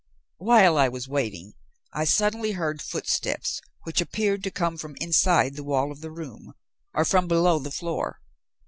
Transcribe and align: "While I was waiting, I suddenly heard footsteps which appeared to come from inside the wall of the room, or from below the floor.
"While 0.39 0.79
I 0.79 0.89
was 0.89 1.07
waiting, 1.07 1.53
I 1.93 2.05
suddenly 2.05 2.53
heard 2.53 2.81
footsteps 2.81 3.61
which 3.83 4.01
appeared 4.01 4.43
to 4.45 4.49
come 4.49 4.75
from 4.75 4.95
inside 4.99 5.53
the 5.53 5.63
wall 5.63 5.91
of 5.91 6.01
the 6.01 6.09
room, 6.09 6.55
or 6.95 7.05
from 7.05 7.27
below 7.27 7.59
the 7.59 7.69
floor. 7.69 8.19